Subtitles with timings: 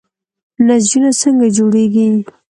[0.67, 2.07] نسجونه څنګه جوړیږي؟